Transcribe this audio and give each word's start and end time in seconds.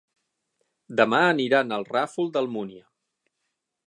Demà 1.01 1.19
aniran 1.33 1.75
al 1.77 1.85
Ràfol 1.91 2.31
d'Almúnia. 2.39 2.85